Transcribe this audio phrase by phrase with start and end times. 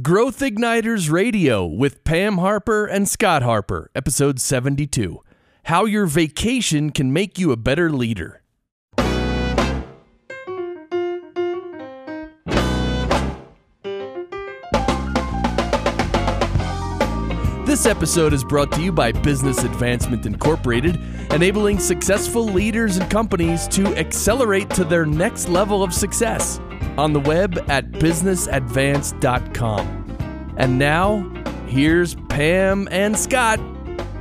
[0.00, 5.20] Growth Igniters Radio with Pam Harper and Scott Harper, episode 72
[5.64, 8.40] How Your Vacation Can Make You a Better Leader.
[17.66, 20.98] This episode is brought to you by Business Advancement Incorporated,
[21.30, 26.58] enabling successful leaders and companies to accelerate to their next level of success
[26.96, 30.54] on the web at businessadvance.com.
[30.56, 31.28] And now,
[31.66, 33.60] here's Pam and Scott.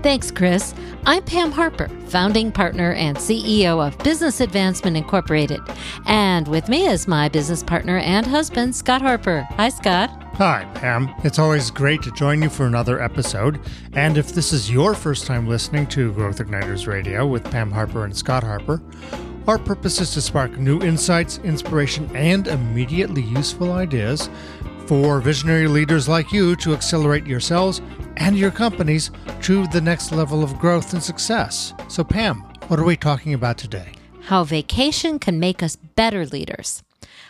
[0.02, 0.74] Thanks, Chris.
[1.06, 5.62] I'm Pam Harper, founding partner and CEO of Business Advancement Incorporated.
[6.06, 9.48] And with me is my business partner and husband, Scott Harper.
[9.52, 10.10] Hi, Scott.
[10.36, 11.14] Hi, Pam.
[11.24, 13.60] It's always great to join you for another episode.
[13.94, 18.04] And if this is your first time listening to Growth Igniters Radio with Pam Harper
[18.04, 18.82] and Scott Harper,
[19.48, 24.30] our purpose is to spark new insights, inspiration, and immediately useful ideas
[24.88, 27.82] for visionary leaders like you to accelerate yourselves
[28.18, 31.74] and your companies to the next level of growth and success.
[31.88, 33.94] So, Pam, what are we talking about today?
[34.22, 36.82] How vacation can make us better leaders.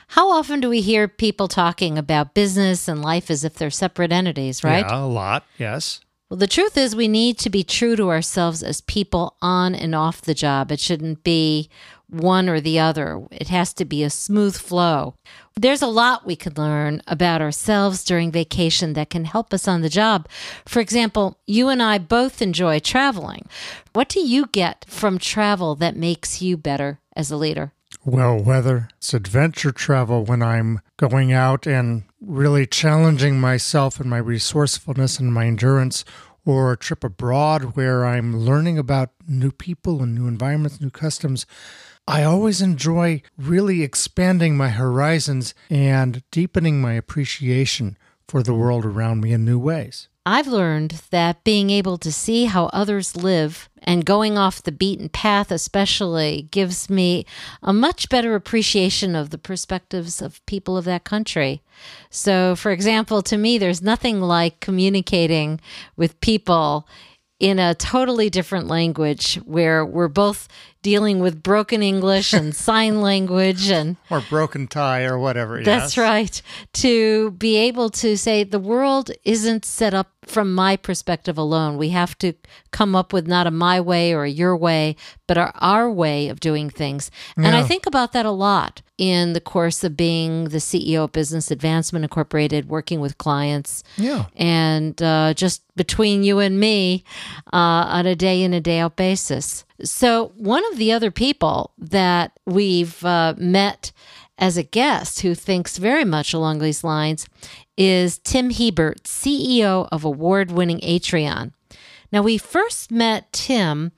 [0.09, 4.12] How often do we hear people talking about business and life as if they're separate
[4.12, 4.86] entities, right?
[4.88, 6.02] Yeah, a lot, yes.
[6.30, 9.94] Well, the truth is, we need to be true to ourselves as people on and
[9.94, 10.72] off the job.
[10.72, 11.70] It shouldn't be
[12.14, 13.22] one or the other.
[13.31, 15.16] It has to be a smooth flow.
[15.56, 19.81] There's a lot we could learn about ourselves during vacation that can help us on
[19.81, 20.28] the job.
[20.66, 23.47] For example, you and I both enjoy traveling.
[23.94, 27.73] What do you get from travel that makes you better as a leader?
[28.06, 34.17] Well, whether it's adventure travel when I'm going out and really challenging myself and my
[34.17, 36.03] resourcefulness and my endurance,
[36.45, 41.45] or a trip abroad where I'm learning about new people and new environments, new customs,
[42.08, 49.22] I always enjoy really expanding my horizons and deepening my appreciation for the world around
[49.22, 50.09] me in new ways.
[50.26, 55.09] I've learned that being able to see how others live and going off the beaten
[55.09, 57.25] path, especially, gives me
[57.62, 61.62] a much better appreciation of the perspectives of people of that country.
[62.09, 65.59] So, for example, to me, there's nothing like communicating
[65.97, 66.88] with people
[67.40, 70.47] in a totally different language where we're both
[70.84, 75.64] dealing with broken English and sign language and or broken Thai or whatever.
[75.64, 76.04] That's yes.
[76.04, 76.42] right.
[76.74, 81.78] To be able to say the world isn't set up from my perspective alone.
[81.78, 82.34] We have to
[82.72, 84.95] come up with not a my way or a your way,
[85.28, 87.11] but our, our way of doing things.
[87.38, 91.11] And I think about that a lot in the course of being the CEO of
[91.11, 94.25] Business Advancement Incorporated, working with clients Yeah.
[94.35, 97.03] and uh, just between you and me
[97.51, 97.57] uh,
[97.97, 99.66] on a day in a day out basis.
[99.84, 103.91] So, one of the other people that we've uh, met
[104.38, 107.28] as a guest who thinks very much along these lines
[107.78, 111.54] is Tim Hebert, CEO of award winning Atrion.
[112.12, 113.92] Now, we first met Tim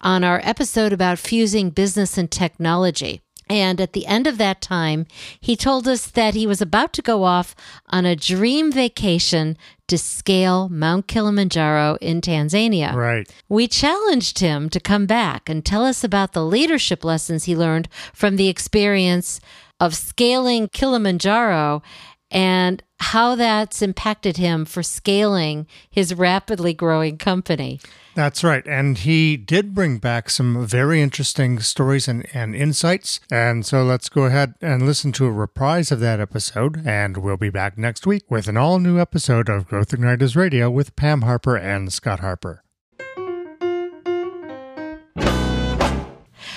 [0.00, 3.20] on our episode about fusing business and technology.
[3.50, 5.06] And at the end of that time,
[5.40, 7.54] he told us that he was about to go off
[7.88, 9.56] on a dream vacation
[9.86, 12.94] to scale Mount Kilimanjaro in Tanzania.
[12.94, 13.30] Right.
[13.48, 17.88] We challenged him to come back and tell us about the leadership lessons he learned
[18.12, 19.40] from the experience
[19.80, 21.82] of scaling Kilimanjaro
[22.30, 27.80] and how that's impacted him for scaling his rapidly growing company.
[28.14, 28.66] That's right.
[28.66, 33.20] And he did bring back some very interesting stories and, and insights.
[33.30, 36.84] And so let's go ahead and listen to a reprise of that episode.
[36.84, 40.68] And we'll be back next week with an all new episode of Growth Igniters Radio
[40.68, 42.64] with Pam Harper and Scott Harper.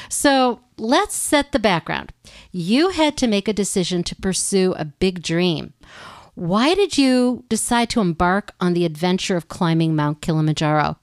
[0.09, 2.11] So let's set the background.
[2.51, 5.73] You had to make a decision to pursue a big dream.
[6.33, 10.97] Why did you decide to embark on the adventure of climbing Mount Kilimanjaro?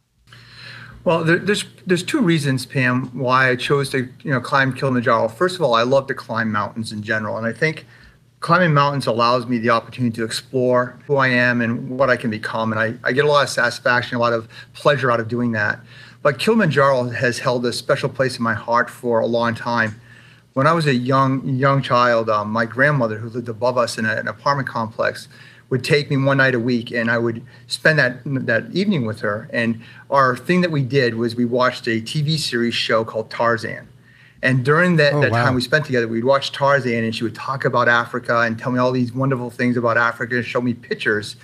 [1.04, 5.28] Well, there, there's there's two reasons, Pam, why I chose to you know climb Kilimanjaro.
[5.28, 7.86] First of all, I love to climb mountains in general, and I think
[8.40, 12.30] climbing mountains allows me the opportunity to explore who I am and what I can
[12.30, 15.28] become, and I, I get a lot of satisfaction, a lot of pleasure out of
[15.28, 15.80] doing that.
[16.22, 20.00] But Kilimanjaro has held a special place in my heart for a long time.
[20.54, 24.04] When I was a young young child, um, my grandmother, who lived above us in
[24.06, 25.28] a, an apartment complex,
[25.70, 29.20] would take me one night a week, and I would spend that that evening with
[29.20, 29.48] her.
[29.52, 29.80] And
[30.10, 33.86] our thing that we did was we watched a TV series show called Tarzan.
[34.42, 35.44] And during that, Oh, that wow.
[35.44, 38.72] time we spent together, we'd watch Tarzan, and she would talk about Africa and tell
[38.72, 41.36] me all these wonderful things about Africa and show me pictures.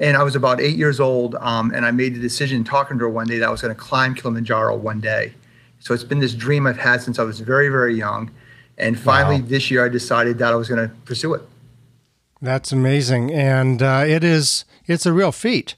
[0.00, 3.04] And I was about eight years old, um, and I made the decision talking to
[3.04, 5.34] her one day that I was going to climb Kilimanjaro one day.
[5.80, 8.30] So it's been this dream I've had since I was very, very young.
[8.76, 9.48] And finally, Wow.
[9.48, 11.42] this year, I decided that I was going to pursue it.
[12.40, 15.74] That's amazing, and uh, it is it's a real feat.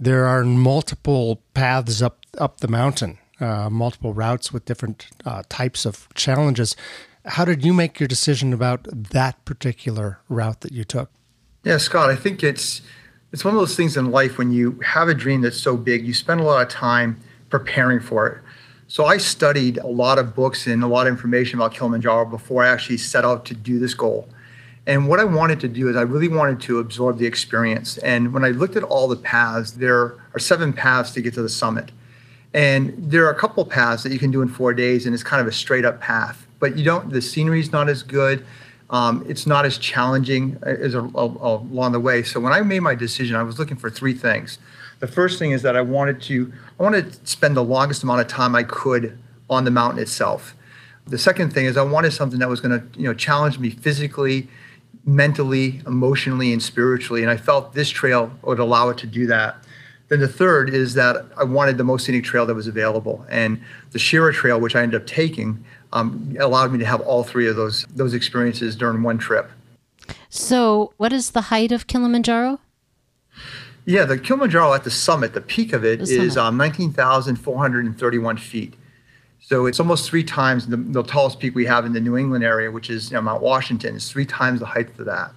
[0.00, 5.84] There are multiple paths up up the mountain, uh, multiple routes with different uh, types
[5.84, 6.74] of challenges.
[7.26, 11.10] How did you make your decision about that particular route that you took?
[11.64, 12.80] Yeah, Scott, I think it's
[13.34, 16.06] it's one of those things in life when you have a dream that's so big,
[16.06, 17.20] you spend a lot of time
[17.50, 18.40] preparing for it.
[18.86, 22.62] So I studied a lot of books and a lot of information about Kilimanjaro before
[22.62, 24.28] I actually set out to do this goal.
[24.86, 27.98] And what I wanted to do is I really wanted to absorb the experience.
[27.98, 31.42] And when I looked at all the paths, there are seven paths to get to
[31.42, 31.90] the summit.
[32.52, 35.24] And there are a couple paths that you can do in four days, and it's
[35.24, 36.46] kind of a straight up path.
[36.60, 38.46] But you don't, the scenery is not as good.
[38.94, 42.22] Um, it's not as challenging as a, a, along the way.
[42.22, 44.58] So when I made my decision, I was looking for three things.
[45.00, 48.20] The first thing is that I wanted to, I wanted to spend the longest amount
[48.20, 49.18] of time I could
[49.50, 50.54] on the mountain itself.
[51.08, 53.70] The second thing is I wanted something that was going to, you know, challenge me
[53.70, 54.48] physically
[55.06, 57.22] mentally, emotionally, and spiritually.
[57.22, 59.56] And I felt this trail would allow it to do that.
[60.08, 63.24] Then the third is that I wanted the most scenic trail that was available.
[63.30, 63.60] And
[63.92, 67.48] the Shira Trail, which I ended up taking, um, allowed me to have all three
[67.48, 69.50] of those those experiences during one trip.
[70.28, 72.60] So, what is the height of Kilimanjaro?
[73.86, 78.74] Yeah, the Kilimanjaro at the summit, the peak of it is um, 19,431 feet.
[79.40, 82.44] So it's almost three times the, the, tallest peak we have in the New England
[82.44, 83.94] area, which is you know, Mount Washington.
[83.94, 85.32] It's three times the height of that.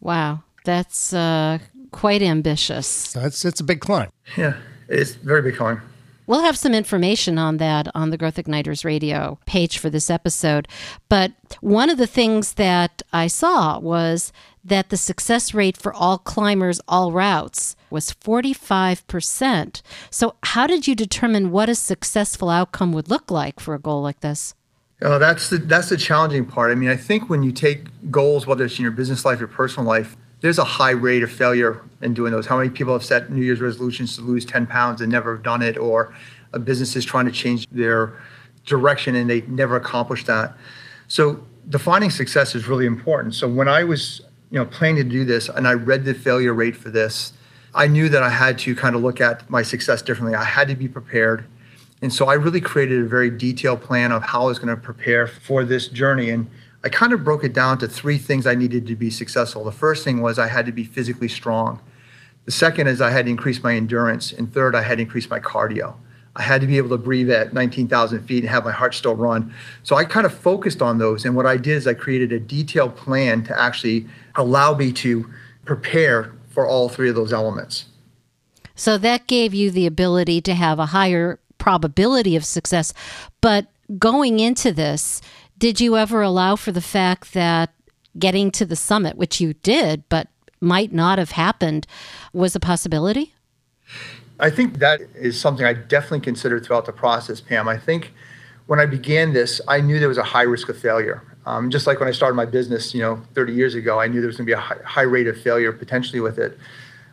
[0.00, 1.58] Wow, that's uh,
[1.94, 3.12] quite ambitious.
[3.12, 4.10] That's it's a big climb.
[4.36, 4.56] Yeah,
[4.88, 5.80] it's very big climb.
[6.26, 10.66] We'll have some information on that on the Growth Igniters radio page for this episode.
[11.08, 14.32] But one of the things that I saw was
[14.64, 19.82] that the success rate for all climbers, all routes, was 45%.
[20.10, 24.02] So, how did you determine what a successful outcome would look like for a goal
[24.02, 24.54] like this?
[25.02, 26.72] Oh, that's the that's the challenging part.
[26.72, 29.46] I mean, I think when you take goals, whether it's in your business life or
[29.46, 32.44] personal life, there's a high rate of failure in doing those.
[32.44, 35.42] How many people have set New Year's resolutions to lose 10 pounds and never have
[35.42, 36.14] done it, or
[36.52, 38.20] a business is trying to change their
[38.66, 40.54] direction and they never accomplish that.
[41.08, 43.34] So defining success is really important.
[43.34, 44.20] So when I was
[44.50, 47.32] you know, planning to do this and I read the failure rate for this,
[47.74, 50.34] I knew that I had to kind of look at my success differently.
[50.34, 51.46] I had to be prepared.
[52.02, 54.76] And so I really created a very detailed plan of how I was going to
[54.76, 56.28] prepare for this journey.
[56.28, 56.50] And
[56.84, 59.64] I kind of broke it down to three things I needed to be successful.
[59.64, 61.80] The first thing was I had to be physically strong.
[62.44, 64.32] The second is I had to increase my endurance.
[64.32, 65.94] And third, I had to increase my cardio.
[66.36, 69.16] I had to be able to breathe at 19,000 feet and have my heart still
[69.16, 69.54] run.
[69.82, 71.24] So I kind of focused on those.
[71.24, 75.30] And what I did is I created a detailed plan to actually allow me to
[75.64, 77.86] prepare for all three of those elements.
[78.74, 82.92] So that gave you the ability to have a higher probability of success.
[83.40, 85.22] But going into this,
[85.58, 87.72] did you ever allow for the fact that
[88.18, 90.28] getting to the summit, which you did, but
[90.60, 91.86] might not have happened,
[92.32, 93.34] was a possibility?
[94.40, 97.68] I think that is something I definitely considered throughout the process, Pam.
[97.68, 98.12] I think
[98.66, 101.22] when I began this, I knew there was a high risk of failure.
[101.46, 104.20] Um, just like when I started my business, you know, 30 years ago, I knew
[104.20, 106.58] there was going to be a high, high rate of failure potentially with it.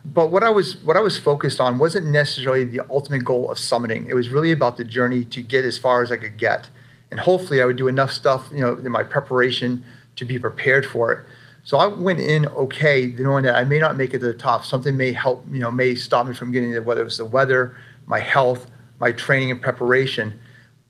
[0.04, 3.58] But what I was what I was focused on wasn't necessarily the ultimate goal of
[3.58, 4.08] summiting.
[4.08, 6.68] It was really about the journey to get as far as I could get,
[7.12, 9.84] and hopefully I would do enough stuff, you know, in my preparation
[10.16, 11.26] to be prepared for it.
[11.62, 14.64] So I went in okay, knowing that I may not make it to the top.
[14.64, 17.26] Something may help, you know, may stop me from getting there, whether it was the
[17.26, 18.66] weather, my health,
[18.98, 20.40] my training and preparation.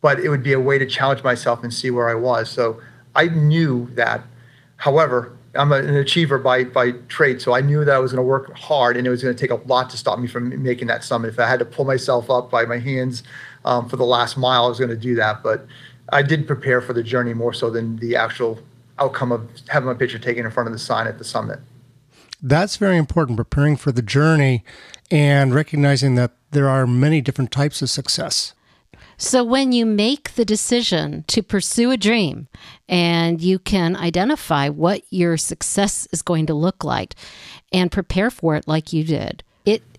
[0.01, 2.49] But it would be a way to challenge myself and see where I was.
[2.49, 2.81] So
[3.17, 4.23] I knew that.
[4.77, 8.29] However, I'm an achiever by by trade, so I knew that I was going to
[8.29, 10.87] work hard, and it was going to take a lot to stop me from making
[10.87, 11.29] that summit.
[11.29, 13.25] If I had to pull myself up by my hands
[13.65, 15.43] um, for the last mile, I was going to do that.
[15.43, 15.67] But
[16.11, 18.59] I did prepare for the journey more so than the actual
[18.99, 21.61] outcome of having my picture taken in front of the sign at the summit.
[22.43, 24.65] That's very important, preparing for the journey
[25.11, 28.55] and recognizing that there are many different types of success.
[29.17, 32.49] So, when you make the decision to pursue a dream
[32.89, 37.15] and you can identify what your success is going to look like
[37.73, 39.45] and prepare for it like you did,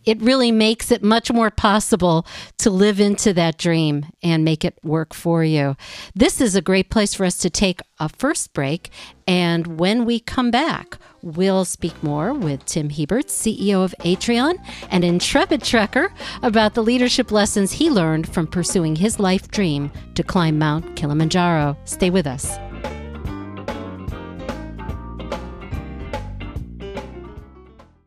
[0.05, 2.25] it really makes it much more possible
[2.57, 5.75] to live into that dream and make it work for you.
[6.15, 8.89] This is a great place for us to take a first break.
[9.27, 14.55] And when we come back, we'll speak more with Tim Hebert, CEO of Atrion,
[14.89, 16.10] and intrepid trekker
[16.41, 21.77] about the leadership lessons he learned from pursuing his life dream to climb Mount Kilimanjaro.
[21.86, 22.57] Stay with us.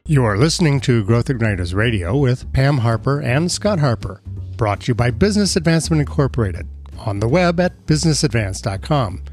[0.09, 4.23] You are listening to Growth Igniters Radio with Pam Harper and Scott Harper,
[4.57, 6.69] brought to you by Business Advancement Incorporated,
[7.01, 9.25] on the web at businessadvance.com.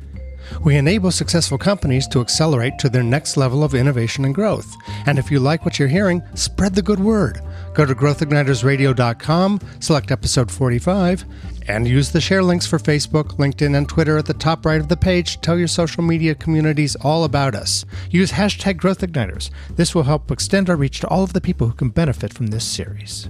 [0.63, 4.75] We enable successful companies to accelerate to their next level of innovation and growth.
[5.05, 7.39] And if you like what you're hearing, spread the good word.
[7.75, 11.25] Go to growthignitersradio.com, select episode 45,
[11.67, 14.89] and use the share links for Facebook, LinkedIn, and Twitter at the top right of
[14.89, 17.85] the page to tell your social media communities all about us.
[18.09, 19.49] Use hashtag Growth GrowthIgniters.
[19.75, 22.47] This will help extend our reach to all of the people who can benefit from
[22.47, 23.29] this series.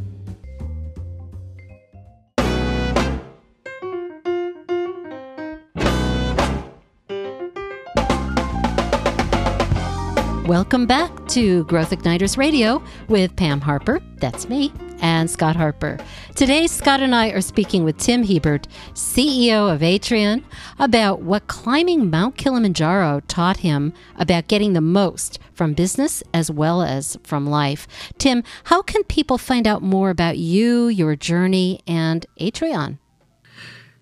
[10.45, 15.97] Welcome back to Growth Igniters Radio with Pam Harper, that's me, and Scott Harper.
[16.35, 20.43] Today, Scott and I are speaking with Tim Hebert, CEO of Atrion,
[20.79, 26.81] about what climbing Mount Kilimanjaro taught him about getting the most from business as well
[26.81, 27.87] as from life.
[28.17, 32.97] Tim, how can people find out more about you, your journey, and Atrion?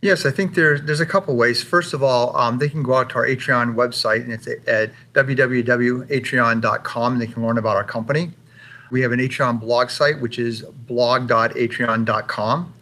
[0.01, 1.61] Yes, I think there's there's a couple ways.
[1.61, 4.91] First of all, um, they can go out to our Atrion website, and it's at
[5.13, 8.31] www.atrion.com, and they can learn about our company.
[8.89, 12.73] We have an Atrion blog site, which is blog.atrion.com.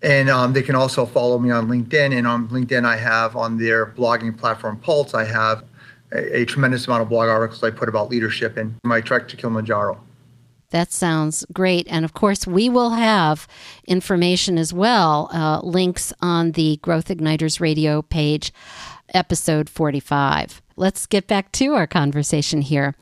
[0.00, 2.16] And um, they can also follow me on LinkedIn.
[2.16, 5.64] And on LinkedIn, I have on their blogging platform Pulse, I have
[6.12, 9.36] a, a tremendous amount of blog articles I put about leadership and my trek to
[9.36, 10.00] Kilimanjaro.
[10.70, 11.86] That sounds great.
[11.88, 13.48] And of course, we will have
[13.86, 18.52] information as well, uh, links on the Growth Igniters radio page,
[19.14, 20.60] episode 45.
[20.76, 22.94] Let's get back to our conversation here.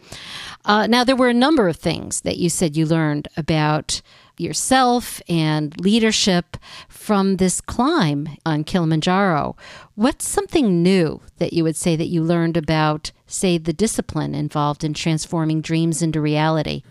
[0.65, 4.01] Uh, now, there were a number of things that you said you learned about
[4.39, 6.57] yourself and leadership
[6.89, 9.57] from this climb on Kilimanjaro.
[9.95, 14.85] What's something new that you would say that you learned about, say, the discipline involved
[14.85, 16.83] in transforming dreams into reality?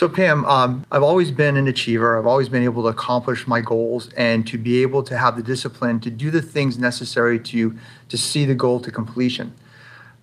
[0.00, 2.18] So, Pam, um, I've always been an achiever.
[2.18, 5.42] I've always been able to accomplish my goals and to be able to have the
[5.42, 7.76] discipline to do the things necessary to,
[8.08, 9.52] to see the goal to completion.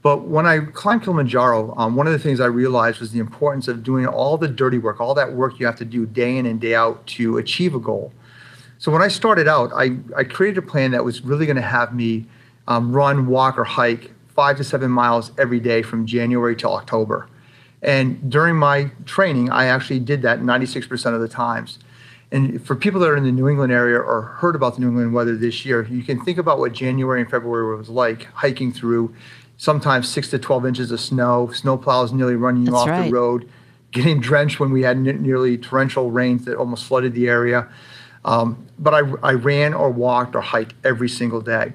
[0.01, 3.67] But when I climbed Kilimanjaro, um, one of the things I realized was the importance
[3.67, 6.47] of doing all the dirty work, all that work you have to do day in
[6.47, 8.11] and day out to achieve a goal.
[8.79, 11.61] So when I started out, I, I created a plan that was really going to
[11.61, 12.25] have me
[12.67, 17.29] um, run, walk, or hike five to seven miles every day from January till October.
[17.81, 21.79] And during my training, I actually did that 96% of the times.
[22.31, 24.87] And for people that are in the New England area or heard about the New
[24.87, 28.73] England weather this year, you can think about what January and February was like hiking
[28.73, 29.15] through
[29.57, 33.05] sometimes six to 12 inches of snow, snow plows nearly running you That's off right.
[33.05, 33.49] the road,
[33.91, 37.67] getting drenched when we had n- nearly torrential rains that almost flooded the area.
[38.25, 41.73] Um, but I, I ran or walked or hiked every single day.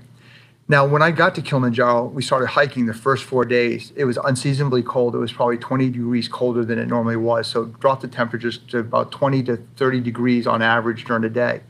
[0.69, 3.93] Now, when I got to Kilimanjaro, we started hiking the first four days.
[3.97, 5.15] It was unseasonably cold.
[5.15, 7.49] It was probably 20 degrees colder than it normally was.
[7.49, 11.31] So it dropped the temperatures to about 20 to 30 degrees on average during the
[11.31, 11.63] day.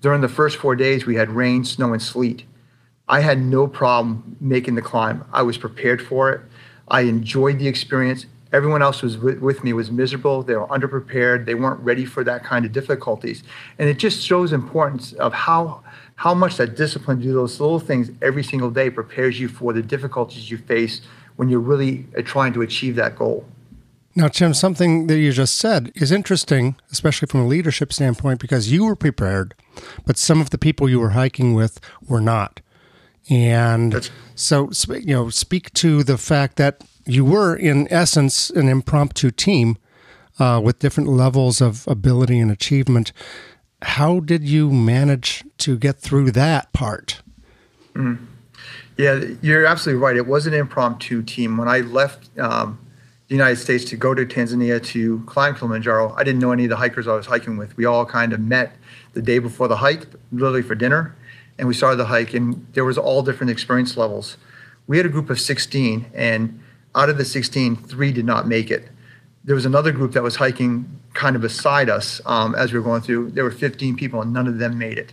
[0.00, 2.44] During the first four days, we had rain, snow, and sleet.
[3.08, 5.24] I had no problem making the climb.
[5.32, 6.40] I was prepared for it.
[6.88, 8.26] I enjoyed the experience.
[8.52, 10.42] Everyone else was with me was miserable.
[10.42, 11.44] They were underprepared.
[11.46, 13.42] They weren't ready for that kind of difficulties.
[13.78, 15.82] And it just shows importance of how
[16.20, 19.72] how much that discipline to do those little things every single day prepares you for
[19.72, 21.00] the difficulties you face
[21.36, 23.46] when you're really uh, trying to achieve that goal.
[24.14, 28.70] Now, Tim, something that you just said is interesting, especially from a leadership standpoint, because
[28.70, 29.54] you were prepared,
[30.04, 32.60] but some of the people you were hiking with were not.
[33.30, 38.68] And That's- so, you know, speak to the fact that you were, in essence, an
[38.68, 39.78] impromptu team
[40.38, 43.12] uh, with different levels of ability and achievement.
[43.82, 47.22] How did you manage to get through that part?
[48.96, 50.16] Yeah, you're absolutely right.
[50.16, 51.56] It was an impromptu team.
[51.56, 52.78] When I left um,
[53.28, 56.70] the United States to go to Tanzania to climb Kilimanjaro, I didn't know any of
[56.70, 57.76] the hikers I was hiking with.
[57.78, 58.76] We all kind of met
[59.14, 61.16] the day before the hike, literally for dinner,
[61.58, 62.34] and we started the hike.
[62.34, 64.36] And there was all different experience levels.
[64.86, 66.60] We had a group of 16, and
[66.94, 68.88] out of the 16, three did not make it.
[69.44, 72.84] There was another group that was hiking kind of beside us um, as we were
[72.84, 73.30] going through.
[73.30, 75.12] There were 15 people, and none of them made it.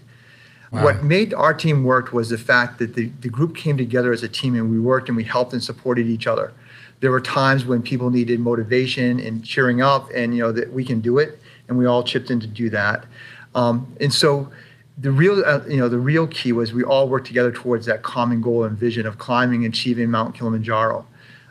[0.70, 4.22] What made our team work was the fact that the, the group came together as
[4.22, 6.54] a team and we worked and we helped and supported each other.
[7.00, 10.84] There were times when people needed motivation and cheering up, and you know that we
[10.84, 13.06] can do it, and we all chipped in to do that.
[13.54, 14.52] Um, and so,
[14.98, 18.02] the real uh, you know the real key was we all worked together towards that
[18.02, 21.06] common goal and vision of climbing and achieving Mount Kilimanjaro.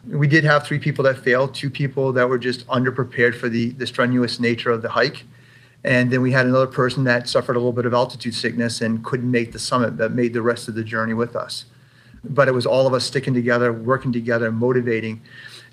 [0.06, 3.70] We did have three people that failed, two people that were just underprepared for the,
[3.70, 5.24] the strenuous nature of the hike.
[5.82, 9.04] And then we had another person that suffered a little bit of altitude sickness and
[9.04, 11.66] couldn't make the summit, but made the rest of the journey with us.
[12.24, 15.22] But it was all of us sticking together, working together, motivating.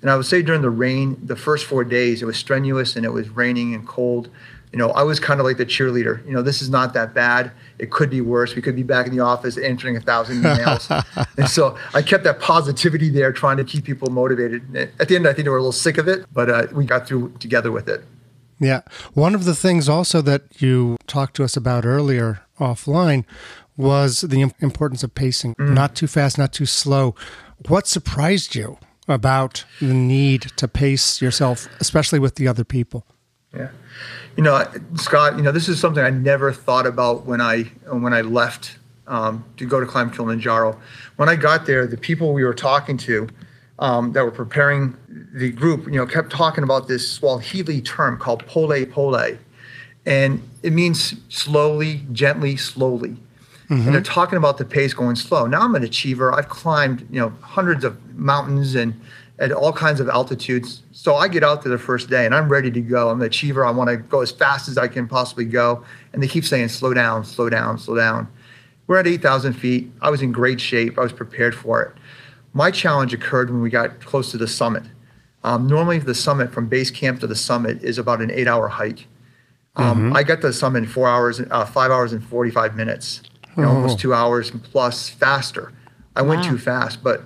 [0.02, 3.04] And I would say during the rain, the first four days, it was strenuous and
[3.04, 4.28] it was raining and cold.
[4.74, 6.26] You know, I was kind of like the cheerleader.
[6.26, 7.52] You know, this is not that bad.
[7.78, 8.56] It could be worse.
[8.56, 10.90] We could be back in the office answering a thousand emails.
[11.38, 14.90] and so I kept that positivity there, trying to keep people motivated.
[14.98, 16.86] At the end, I think they were a little sick of it, but uh, we
[16.86, 18.02] got through together with it.
[18.58, 18.80] Yeah.
[19.12, 23.26] One of the things also that you talked to us about earlier offline
[23.76, 25.72] was the importance of pacing, mm.
[25.72, 27.14] not too fast, not too slow.
[27.68, 33.06] What surprised you about the need to pace yourself, especially with the other people?
[33.56, 33.68] Yeah
[34.36, 38.12] you know, Scott, you know, this is something I never thought about when I when
[38.12, 40.80] I left um, to go to climb Kilimanjaro.
[41.16, 43.28] When I got there, the people we were talking to
[43.78, 44.96] um, that were preparing
[45.32, 49.36] the group, you know, kept talking about this Swahili term called pole pole,
[50.06, 53.16] and it means slowly, gently, slowly.
[53.64, 53.74] Mm-hmm.
[53.74, 55.46] And they're talking about the pace going slow.
[55.46, 56.34] Now I'm an achiever.
[56.34, 59.00] I've climbed, you know, hundreds of mountains and
[59.38, 60.82] at all kinds of altitudes.
[60.92, 63.10] So I get out there the first day and I'm ready to go.
[63.10, 63.64] I'm an achiever.
[63.64, 65.84] I want to go as fast as I can possibly go.
[66.12, 68.28] And they keep saying, slow down, slow down, slow down.
[68.86, 69.90] We're at 8,000 feet.
[70.00, 70.98] I was in great shape.
[70.98, 71.92] I was prepared for it.
[72.52, 74.84] My challenge occurred when we got close to the summit.
[75.42, 78.68] Um, normally, the summit from base camp to the summit is about an eight hour
[78.68, 79.06] hike.
[79.76, 80.16] Um, mm-hmm.
[80.16, 83.22] I got to the summit in four hours, uh, five hours and 45 minutes,
[83.56, 83.74] you know, oh.
[83.74, 85.72] almost two hours plus faster.
[86.14, 86.28] I wow.
[86.30, 87.24] went too fast, but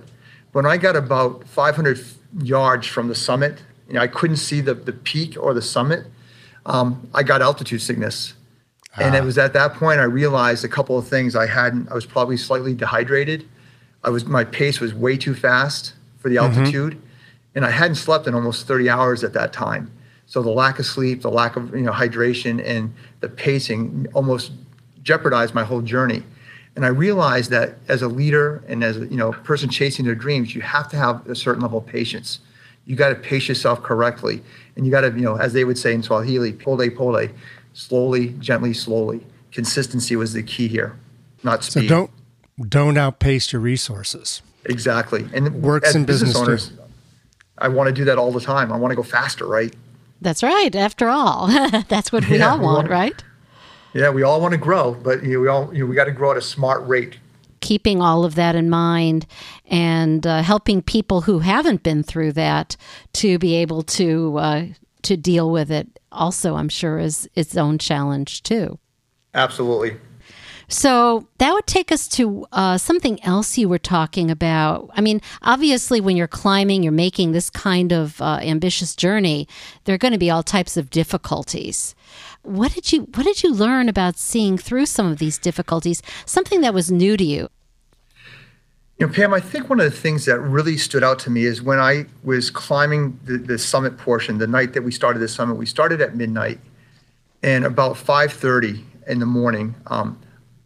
[0.51, 1.99] when I got about 500
[2.41, 6.05] yards from the summit, you know, I couldn't see the, the peak or the summit.
[6.65, 8.33] Um, I got altitude sickness.
[8.95, 9.01] Ah.
[9.01, 9.25] And it ah.
[9.25, 11.35] was at that point I realized a couple of things.
[11.35, 13.47] I hadn't, I was probably slightly dehydrated.
[14.03, 16.57] I was, my pace was way too fast for the mm-hmm.
[16.59, 16.93] altitude.
[16.93, 17.05] Mm-hmm.
[17.55, 19.91] And I hadn't slept in almost 30 hours at that time.
[20.27, 24.51] So the lack of sleep, the lack of you know, hydration, and the pacing almost
[25.01, 26.23] jeopardized my whole journey.
[26.79, 30.15] And I realized that as a leader and as a you know person chasing their
[30.15, 32.39] dreams, you have to have a certain level of patience.
[32.85, 34.41] You got to pace yourself correctly,
[34.77, 37.27] and you got to you know as they would say in Swahili, pole pole,
[37.73, 39.27] slowly, gently, slowly.
[39.51, 40.97] Consistency was the key here,
[41.43, 41.89] not speed.
[41.89, 42.07] So
[42.57, 44.41] don't don't outpace your resources.
[44.63, 46.69] Exactly, and works in business, business owners.
[46.69, 46.77] Too.
[47.57, 48.71] I want to do that all the time.
[48.71, 49.75] I want to go faster, right?
[50.21, 50.73] That's right.
[50.73, 51.47] After all,
[51.89, 53.21] that's what we yeah, all want, right?
[53.93, 56.05] Yeah, we all want to grow, but you know, we all you know, we got
[56.05, 57.17] to grow at a smart rate.
[57.61, 59.25] Keeping all of that in mind
[59.65, 62.77] and uh, helping people who haven't been through that
[63.13, 64.65] to be able to uh,
[65.01, 68.79] to deal with it also, I'm sure, is its own challenge too.
[69.33, 69.97] Absolutely.
[70.71, 74.91] So that would take us to uh, something else you were talking about.
[74.93, 79.47] I mean, obviously, when you're climbing, you're making this kind of uh, ambitious journey.
[79.85, 81.95] There are going to be all types of difficulties.
[82.43, 86.01] What did you What did you learn about seeing through some of these difficulties?
[86.25, 87.49] Something that was new to you.
[88.97, 91.45] You know, Pam, I think one of the things that really stood out to me
[91.45, 95.27] is when I was climbing the, the summit portion, the night that we started the
[95.29, 96.59] summit, we started at midnight,
[97.41, 100.19] and about 5:30 in the morning, um,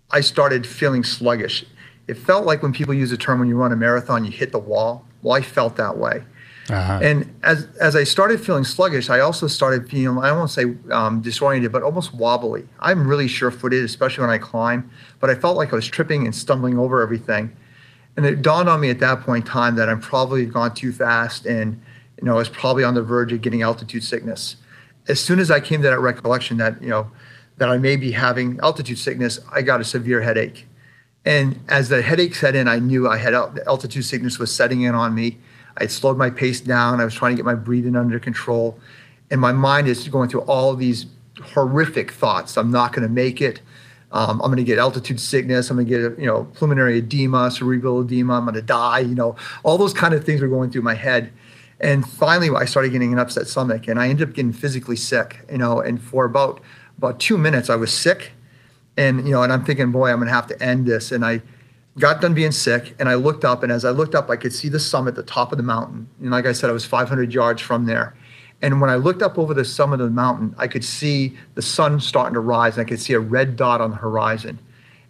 [0.09, 1.65] I started feeling sluggish.
[2.07, 4.51] It felt like when people use the term when you run a marathon, you hit
[4.51, 5.05] the wall.
[5.21, 6.23] Well, I felt that way.
[6.69, 6.99] Uh-huh.
[7.01, 11.21] And as as I started feeling sluggish, I also started feeling I won't say um,
[11.21, 12.67] disoriented, but almost wobbly.
[12.79, 16.33] I'm really sure-footed, especially when I climb, but I felt like I was tripping and
[16.33, 17.55] stumbling over everything.
[18.15, 20.93] And it dawned on me at that point in time that I'm probably gone too
[20.93, 21.81] fast, and
[22.17, 24.55] you know I was probably on the verge of getting altitude sickness.
[25.09, 27.11] As soon as I came to that recollection that you know
[27.57, 30.65] that I may be having altitude sickness, I got a severe headache.
[31.25, 34.95] And as the headache set in, I knew I had altitude sickness was setting in
[34.95, 35.39] on me
[35.77, 37.01] I slowed my pace down.
[37.01, 38.79] I was trying to get my breathing under control.
[39.31, 41.07] And my mind is going through all these
[41.41, 42.57] horrific thoughts.
[42.57, 43.61] I'm not going to make it.
[44.11, 45.71] Um, I'm going to get altitude sickness.
[45.71, 48.33] I'm going to get, you know, pulmonary edema, cerebral edema.
[48.33, 48.99] I'm going to die.
[48.99, 51.33] You know, all those kind of things were going through my head.
[51.79, 55.39] And finally, I started getting an upset stomach, and I ended up getting physically sick.
[55.51, 56.61] You know, and for about
[56.97, 58.31] about two minutes, I was sick,
[58.95, 61.11] and you know, and I'm thinking, boy, I'm going to have to end this.
[61.11, 61.41] And I
[61.99, 64.53] got done being sick and I looked up and as I looked up I could
[64.53, 66.07] see the summit, the top of the mountain.
[66.19, 68.15] And like I said, I was 500 yards from there.
[68.61, 71.61] And when I looked up over the summit of the mountain, I could see the
[71.61, 74.59] sun starting to rise and I could see a red dot on the horizon.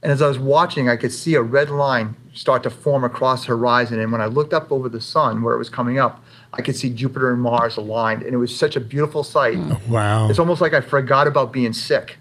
[0.01, 3.41] And as I was watching, I could see a red line start to form across
[3.41, 3.99] the horizon.
[3.99, 6.75] And when I looked up over the sun where it was coming up, I could
[6.75, 8.23] see Jupiter and Mars aligned.
[8.23, 9.57] And it was such a beautiful sight.
[9.57, 10.29] Oh, wow.
[10.29, 12.17] It's almost like I forgot about being sick.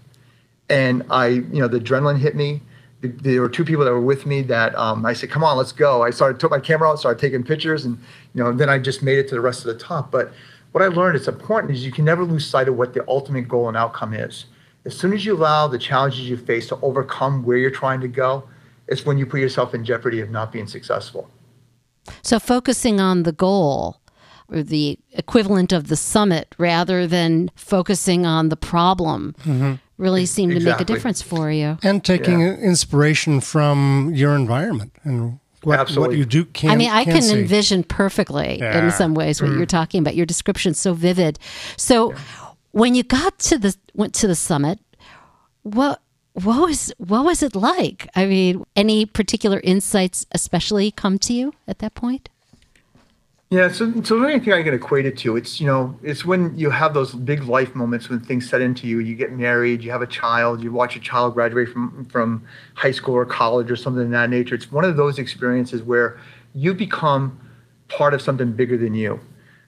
[0.69, 2.61] And I, you know, the adrenaline hit me
[3.03, 5.71] there were two people that were with me that um, I said, "Come on, let's
[5.71, 7.97] go." I started took my camera out, started taking pictures, and
[8.33, 10.11] you know, then I just made it to the rest of the top.
[10.11, 10.31] But
[10.71, 13.47] what I learned is important is you can never lose sight of what the ultimate
[13.47, 14.45] goal and outcome is.
[14.85, 18.07] As soon as you allow the challenges you face to overcome where you're trying to
[18.07, 18.43] go,
[18.87, 21.29] it's when you put yourself in jeopardy of not being successful.
[22.21, 24.01] So focusing on the goal
[24.49, 29.73] or the equivalent of the summit rather than focusing on the problem Mm-hmm.
[30.03, 31.77] Really seemed to make a difference for you.
[31.81, 32.55] And taking Yeah.
[32.71, 37.39] inspiration from your environment and what, what you do can I mean, I can see.
[37.39, 38.83] envision perfectly Yeah.
[38.83, 39.79] in some ways what you're mm-hmm.
[39.79, 40.15] talking about.
[40.15, 41.39] Your description's so vivid.
[41.77, 42.13] So,
[42.71, 44.79] when you got to the went to the summit,
[45.63, 46.01] what
[46.33, 48.07] what was what was it like?
[48.15, 52.29] I mean, any particular insights especially come to you at that point?
[53.53, 56.25] Yeah, so so the only thing I can equate it to, it's you know, it's
[56.25, 58.97] when you have those big life moments when things set into you.
[58.97, 62.89] You get married, you have a child, you watch a child graduate from from high
[62.89, 64.55] school or college or something of that nature.
[64.55, 66.19] It's one of those experiences where
[66.55, 67.39] you become
[67.89, 69.19] part of something bigger than you.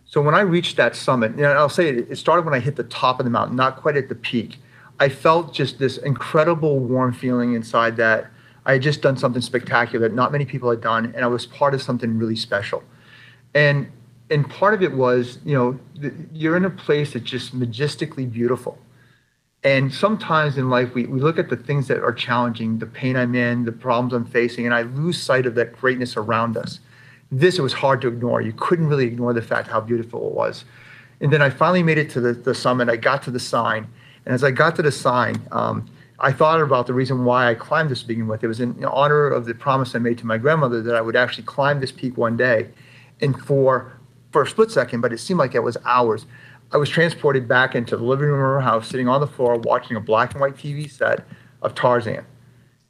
[0.05, 2.61] So when I reached that summit, you know, I'll say it, it started when I
[2.61, 4.57] hit the top of the mountain, not quite at the peak.
[4.99, 8.31] I felt just this incredible warm feeling inside that
[8.65, 11.45] I had just done something spectacular that not many people had done, and I was
[11.45, 12.81] part of something really special
[13.55, 13.89] and
[14.29, 15.79] and part of it was you know
[16.31, 18.77] you're in a place that's just majestically beautiful.
[19.63, 23.15] And sometimes in life we, we look at the things that are challenging the pain
[23.15, 26.79] i'm in the problems i'm facing and i lose sight of that greatness around us.
[27.31, 28.41] This was hard to ignore.
[28.41, 30.65] You couldn't really ignore the fact how beautiful it was.
[31.21, 32.89] And then i finally made it to the, the summit.
[32.89, 33.87] I got to the sign.
[34.25, 35.89] And as i got to the sign um,
[36.19, 38.43] i thought about the reason why i climbed this to begin with.
[38.43, 41.15] It was in honor of the promise i made to my grandmother that i would
[41.15, 42.69] actually climb this peak one day
[43.21, 43.99] and for
[44.32, 46.25] for a split second, but it seemed like it was hours.
[46.71, 49.58] I was transported back into the living room of our house, sitting on the floor,
[49.58, 51.25] watching a black and white TV set
[51.62, 52.25] of Tarzan,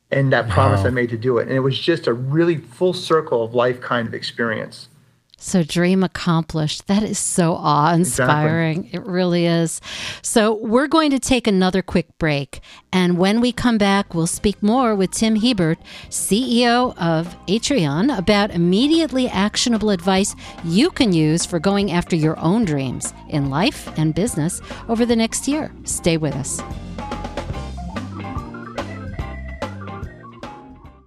[0.09, 1.43] and that promise I made to do it.
[1.43, 4.89] And it was just a really full circle of life kind of experience.
[5.37, 6.87] So, dream accomplished.
[6.87, 8.89] That is so awe inspiring.
[8.91, 9.81] It really is.
[10.21, 12.61] So, we're going to take another quick break.
[12.91, 15.77] And when we come back, we'll speak more with Tim Hebert,
[16.09, 22.65] CEO of Atrion, about immediately actionable advice you can use for going after your own
[22.65, 25.71] dreams in life and business over the next year.
[25.83, 26.61] Stay with us.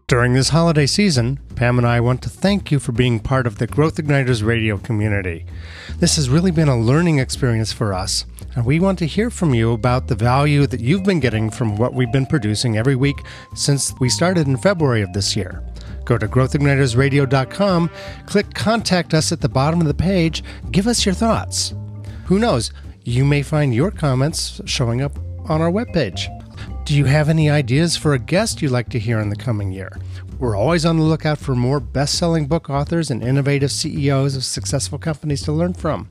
[0.09, 3.59] During this holiday season, Pam and I want to thank you for being part of
[3.59, 5.45] the Growth Igniters radio community.
[5.99, 8.25] This has really been a learning experience for us,
[8.57, 11.77] and we want to hear from you about the value that you've been getting from
[11.77, 13.19] what we've been producing every week
[13.55, 15.63] since we started in February of this year.
[16.07, 17.91] Go to growthignitersradio.com,
[18.25, 21.75] click Contact Us at the bottom of the page, give us your thoughts.
[22.25, 22.73] Who knows,
[23.05, 25.19] you may find your comments showing up
[25.51, 26.35] on our webpage.
[26.89, 29.73] Do you have any ideas for a guest you'd like to hear in the coming
[29.73, 29.93] year?
[30.39, 34.43] We're always on the lookout for more best selling book authors and innovative CEOs of
[34.43, 36.09] successful companies to learn from.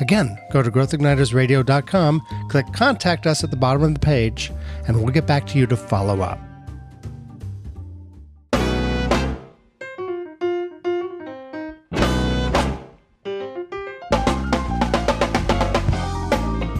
[0.00, 4.50] Again, go to growthignitersradio.com, click Contact Us at the bottom of the page,
[4.88, 6.47] and we'll get back to you to follow up.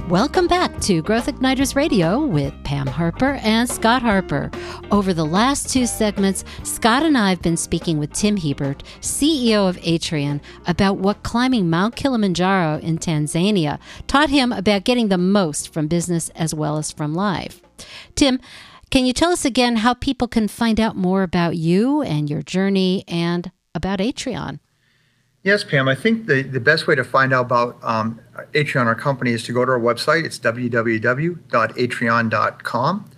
[0.08, 4.50] Welcome back to Growth Igniters Radio with Pam Harper and Scott Harper.
[4.90, 9.68] Over the last two segments, Scott and I have been speaking with Tim Hebert, CEO
[9.68, 15.74] of Atrion, about what climbing Mount Kilimanjaro in Tanzania taught him about getting the most
[15.74, 17.60] from business as well as from life.
[18.14, 18.40] Tim,
[18.90, 22.40] can you tell us again how people can find out more about you and your
[22.40, 24.60] journey and about Atrion?
[25.44, 25.88] Yes, Pam.
[25.88, 28.20] I think the, the best way to find out about um,
[28.54, 30.24] Atrion, our company, is to go to our website.
[30.24, 33.10] It's www.atrion.com.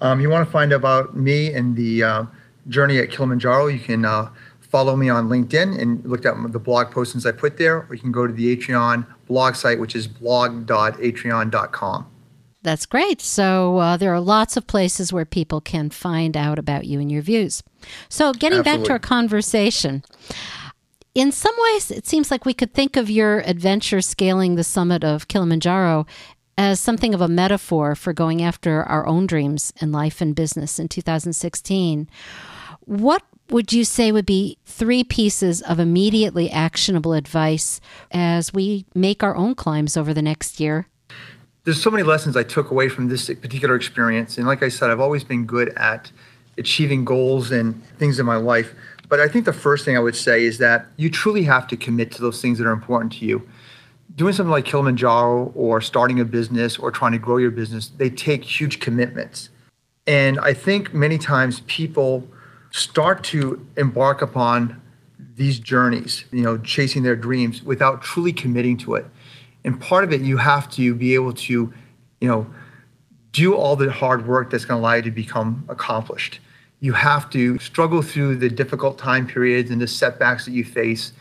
[0.00, 2.24] Um, you want to find out about me and the uh,
[2.68, 4.28] journey at Kilimanjaro, you can uh,
[4.60, 8.00] follow me on LinkedIn and look at the blog postings I put there, or you
[8.00, 12.06] can go to the Atrion blog site, which is blog.atrion.com.
[12.62, 13.20] That's great.
[13.20, 17.12] So uh, there are lots of places where people can find out about you and
[17.12, 17.62] your views.
[18.08, 20.02] So getting back to our conversation,
[21.14, 25.04] in some ways, it seems like we could think of your adventure scaling the summit
[25.04, 26.06] of Kilimanjaro
[26.56, 30.78] as something of a metaphor for going after our own dreams in life and business
[30.78, 32.08] in 2016.
[32.80, 39.22] What would you say would be three pieces of immediately actionable advice as we make
[39.22, 40.88] our own climbs over the next year?
[41.64, 44.36] there's so many lessons I took away from this particular experience.
[44.38, 46.12] And like I said, I've always been good at
[46.58, 48.74] achieving goals and things in my life.
[49.14, 51.76] But I think the first thing I would say is that you truly have to
[51.76, 53.48] commit to those things that are important to you.
[54.16, 58.10] Doing something like Kilimanjaro or starting a business or trying to grow your business, they
[58.10, 59.50] take huge commitments.
[60.08, 62.26] And I think many times people
[62.72, 64.82] start to embark upon
[65.36, 69.06] these journeys, you know, chasing their dreams without truly committing to it.
[69.64, 71.72] And part of it, you have to be able to,
[72.20, 72.52] you know,
[73.30, 76.40] do all the hard work that's going to allow you to become accomplished.
[76.84, 81.12] You have to struggle through the difficult time periods and the setbacks that you face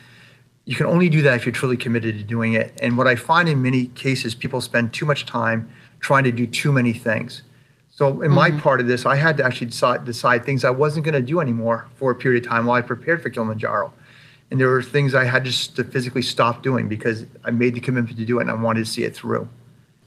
[0.65, 2.77] you can only do that if you're truly committed to doing it.
[2.81, 6.47] And what I find in many cases, people spend too much time trying to do
[6.47, 7.43] too many things.
[7.89, 8.59] So in my mm-hmm.
[8.59, 11.39] part of this, I had to actually decide, decide things I wasn't going to do
[11.39, 13.93] anymore for a period of time while I prepared for Kilimanjaro.
[14.49, 17.79] And there were things I had just to physically stop doing because I made the
[17.79, 19.47] commitment to do it and I wanted to see it through.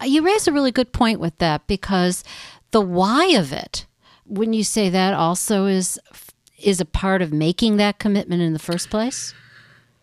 [0.05, 2.25] You raise a really good point with that because
[2.71, 3.87] the why of it,
[4.29, 5.99] when you say that, also is
[6.59, 9.35] is a part of making that commitment in the first place.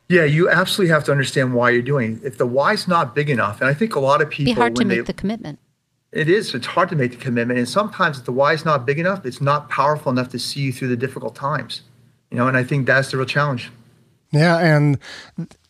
[0.09, 2.17] Yeah, you absolutely have to understand why you're doing.
[2.17, 2.27] It.
[2.27, 4.75] If the why's not big enough, and I think a lot of people be hard
[4.75, 5.59] to make they, the commitment.
[6.11, 6.53] It is.
[6.53, 9.41] It's hard to make the commitment, and sometimes if the why's not big enough, it's
[9.41, 11.81] not powerful enough to see you through the difficult times.
[12.29, 13.71] You know, and I think that's the real challenge.
[14.31, 14.97] Yeah, and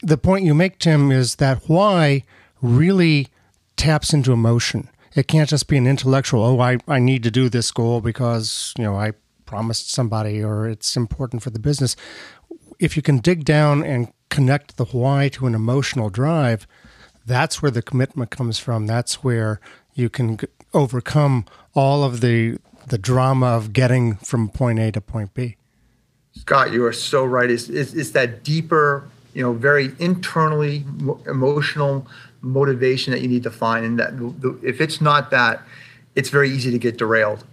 [0.01, 2.23] the point you make, Tim, is that why
[2.61, 3.27] really
[3.75, 4.89] taps into emotion.
[5.15, 8.73] It can't just be an intellectual, oh, I, I need to do this goal because,
[8.77, 9.13] you know, I
[9.45, 11.95] promised somebody or it's important for the business.
[12.79, 16.65] If you can dig down and connect the why to an emotional drive,
[17.25, 18.87] that's where the commitment comes from.
[18.87, 19.59] That's where
[19.93, 20.39] you can
[20.73, 21.45] overcome
[21.75, 25.55] all of the the drama of getting from point A to point B.
[26.33, 27.49] Scott, you are so right.
[27.49, 30.83] It's, it's, it's that deeper, you know, very internally
[31.27, 32.07] emotional
[32.43, 35.63] motivation that you need to find, and that the, if it's not that,
[36.15, 37.43] it's very easy to get derailed.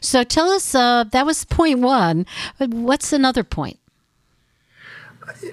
[0.00, 2.26] So tell us, uh, that was point one.
[2.58, 3.78] What's another point?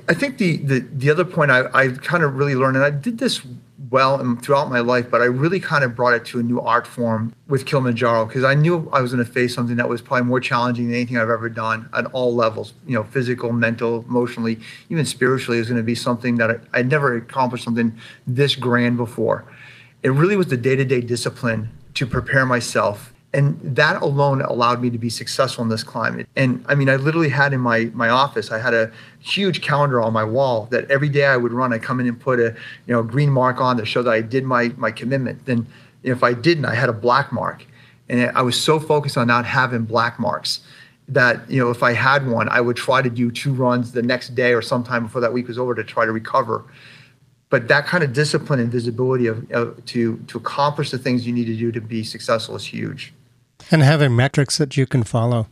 [0.10, 2.90] I think the, the, the other point I, I kind of really learned, and I
[2.90, 3.42] did this
[3.90, 6.60] well and throughout my life, but I really kind of brought it to a new
[6.60, 10.02] art form with Kilimanjaro because I knew I was going to face something that was
[10.02, 14.06] probably more challenging than anything I've ever done at all levels, you know, physical, mental,
[14.08, 15.58] emotionally, even spiritually.
[15.58, 19.46] It was going to be something that I, would never accomplished something this grand before.
[20.04, 24.82] It really was the day to day discipline to prepare myself and that alone allowed
[24.82, 26.28] me to be successful in this climate.
[26.36, 30.02] And i mean i literally had in my my office i had a huge calendar
[30.02, 32.56] on my wall that every day i would run i come in and put a
[32.86, 35.46] you know green mark on to show that i did my my commitment.
[35.46, 35.68] Then
[36.04, 37.66] if i didn't i had a black mark.
[38.10, 40.62] And i was so focused on not having black marks
[41.10, 44.02] that you know if i had one i would try to do two runs the
[44.02, 46.64] next day or sometime before that week was over to try to recover.
[47.50, 51.34] But that kind of discipline and visibility of, of to to accomplish the things you
[51.34, 53.14] need to do to be successful is huge
[53.72, 55.48] and having metrics that you can follow.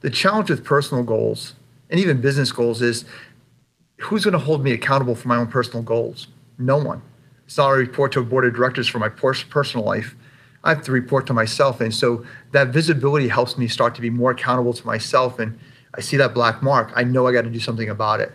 [0.00, 1.54] The challenge with personal goals
[1.90, 3.04] and even business goals is
[4.00, 6.28] who's going to hold me accountable for my own personal goals?
[6.58, 7.02] No one.
[7.46, 10.14] It's not a report to a board of directors for my personal life.
[10.62, 11.80] I have to report to myself.
[11.80, 15.38] And so that visibility helps me start to be more accountable to myself.
[15.38, 15.58] And
[15.94, 16.90] I see that black mark.
[16.96, 18.32] I know I got to do something about it.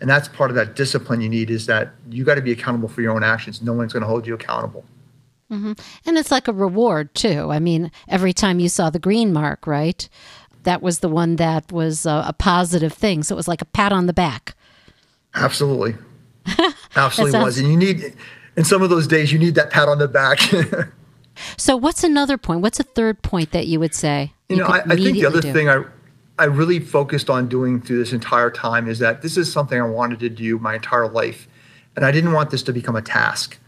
[0.00, 2.88] And that's part of that discipline you need is that you got to be accountable
[2.88, 3.60] for your own actions.
[3.60, 4.84] No one's going to hold you accountable.
[5.50, 5.72] Mm-hmm.
[6.06, 7.50] And it's like a reward, too.
[7.50, 10.08] I mean, every time you saw the green mark, right?
[10.62, 13.22] That was the one that was a, a positive thing.
[13.22, 14.54] So it was like a pat on the back.
[15.34, 15.94] Absolutely.
[16.96, 17.58] Absolutely sounds- was.
[17.58, 18.14] And you need,
[18.56, 20.40] in some of those days, you need that pat on the back.
[21.56, 22.60] so, what's another point?
[22.60, 24.32] What's a third point that you would say?
[24.48, 25.52] You, you know, I, I think the other do?
[25.52, 25.84] thing I,
[26.38, 29.86] I really focused on doing through this entire time is that this is something I
[29.86, 31.46] wanted to do my entire life.
[31.96, 33.58] And I didn't want this to become a task.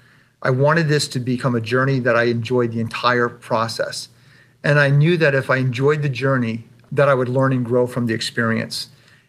[0.42, 4.08] I wanted this to become a journey that I enjoyed the entire process.
[4.64, 7.86] And I knew that if I enjoyed the journey, that I would learn and grow
[7.86, 8.88] from the experience.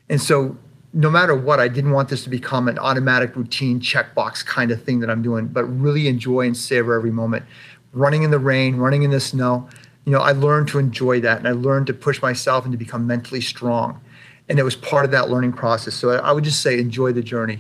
[0.09, 0.57] And so
[0.91, 4.83] no matter what, I didn't want this to become an automatic routine checkbox kind of
[4.83, 7.45] thing that I'm doing, but really enjoy and savor every moment.
[7.93, 9.69] Running in the rain, running in the snow,
[10.05, 12.77] you know, I learned to enjoy that and I learned to push myself and to
[12.77, 14.01] become mentally strong.
[14.49, 15.95] And it was part of that learning process.
[15.95, 17.59] So I would just say enjoy the journey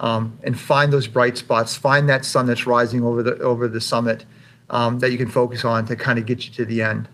[0.00, 1.76] um, and find those bright spots.
[1.76, 4.24] Find that sun that's rising over the over the summit
[4.70, 7.08] um, that you can focus on to kind of get you to the end.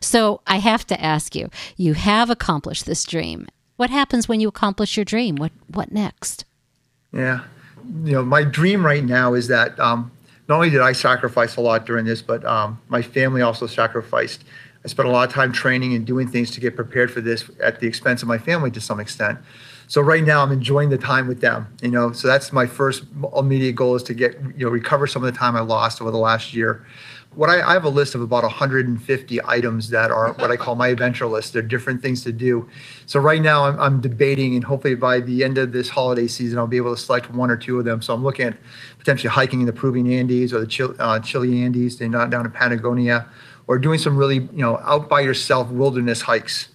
[0.00, 3.46] So I have to ask you: You have accomplished this dream.
[3.76, 5.36] What happens when you accomplish your dream?
[5.36, 6.44] What what next?
[7.12, 7.42] Yeah,
[8.04, 10.10] you know, my dream right now is that um,
[10.48, 14.44] not only did I sacrifice a lot during this, but um, my family also sacrificed.
[14.84, 17.44] I spent a lot of time training and doing things to get prepared for this
[17.62, 19.38] at the expense of my family to some extent.
[19.90, 21.66] So right now I'm enjoying the time with them.
[21.82, 23.02] You know, so that's my first
[23.36, 26.12] immediate goal is to get you know recover some of the time I lost over
[26.12, 26.86] the last year.
[27.34, 30.76] What I, I have a list of about 150 items that are what I call
[30.76, 31.54] my adventure list.
[31.54, 32.68] They're different things to do.
[33.06, 36.60] So right now I'm, I'm debating, and hopefully by the end of this holiday season
[36.60, 38.00] I'll be able to select one or two of them.
[38.00, 38.56] So I'm looking at
[39.00, 42.52] potentially hiking in the Peruvian Andes or the Chile, uh, Chile Andes, down down in
[42.52, 43.28] Patagonia,
[43.66, 46.68] or doing some really you know out by yourself wilderness hikes.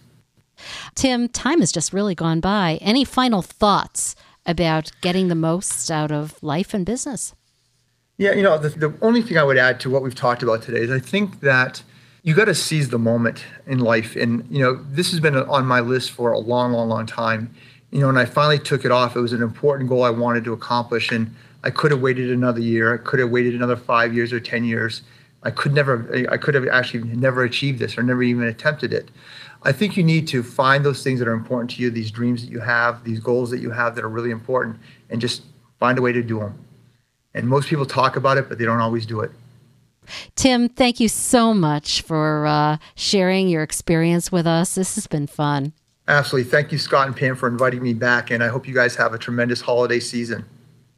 [0.95, 2.79] Tim, time has just really gone by.
[2.81, 7.33] Any final thoughts about getting the most out of life and business?
[8.17, 10.61] Yeah, you know, the, the only thing I would add to what we've talked about
[10.61, 11.83] today is I think that
[12.23, 14.15] you got to seize the moment in life.
[14.15, 17.53] And, you know, this has been on my list for a long, long, long time
[17.95, 20.43] you know, when I finally took it off, it was an important goal I wanted
[20.43, 22.93] to accomplish, and I could have waited another year.
[22.93, 25.01] I could have waited another five years or ten years.
[25.45, 29.09] I could never, I could have actually never achieved this or never even attempted it.
[29.61, 32.43] I think you need to find those things that are important to you, these dreams
[32.43, 34.77] that you have, these goals that you have that are really important,
[35.09, 35.43] and just
[35.79, 36.57] find a way to do them.
[37.33, 39.31] And most people talk about it, but they don't always do it.
[40.35, 44.75] Tim, thank you so much for uh, sharing your experience with us.
[44.75, 45.73] This has been fun.
[46.07, 46.49] Absolutely.
[46.49, 48.29] Thank you, Scott and Pam, for inviting me back.
[48.29, 50.45] And I hope you guys have a tremendous holiday season.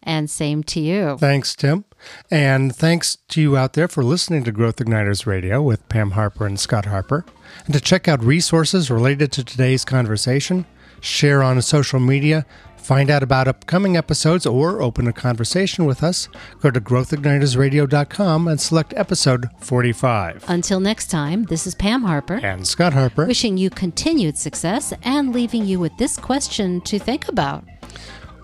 [0.08, 1.17] And same to you.
[1.17, 1.84] Thanks, Tim.
[2.32, 6.46] And thanks to you out there for listening to Growth Igniters Radio with Pam Harper
[6.46, 7.26] and Scott Harper.
[7.65, 10.65] And to check out resources related to today's conversation,
[11.02, 12.46] share on social media,
[12.78, 16.30] find out about upcoming episodes, or open a conversation with us,
[16.62, 20.46] go to growthignitersradio.com and select episode 45.
[20.48, 22.36] Until next time, this is Pam Harper.
[22.36, 23.26] And Scott Harper.
[23.26, 27.65] Wishing you continued success and leaving you with this question to think about.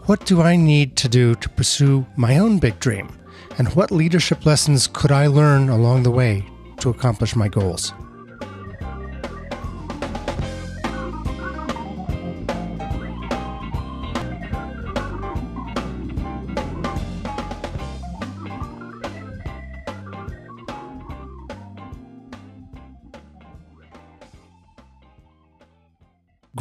[0.06, 3.08] What do I need to do to pursue my own big dream?
[3.58, 6.46] And what leadership lessons could I learn along the way
[6.80, 7.94] to accomplish my goals?